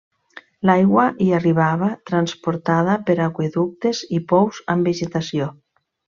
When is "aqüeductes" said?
3.27-4.01